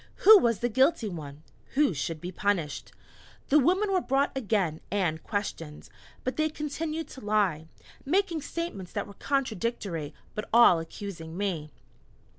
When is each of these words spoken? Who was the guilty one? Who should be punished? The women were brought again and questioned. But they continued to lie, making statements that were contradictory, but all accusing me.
Who 0.25 0.39
was 0.39 0.61
the 0.61 0.67
guilty 0.69 1.07
one? 1.07 1.43
Who 1.75 1.93
should 1.93 2.19
be 2.19 2.31
punished? 2.31 2.91
The 3.49 3.59
women 3.59 3.91
were 3.93 4.01
brought 4.01 4.35
again 4.35 4.81
and 4.89 5.21
questioned. 5.21 5.89
But 6.23 6.37
they 6.37 6.49
continued 6.49 7.07
to 7.09 7.21
lie, 7.21 7.67
making 8.03 8.41
statements 8.41 8.93
that 8.93 9.05
were 9.05 9.13
contradictory, 9.13 10.15
but 10.33 10.49
all 10.51 10.79
accusing 10.79 11.37
me. 11.37 11.69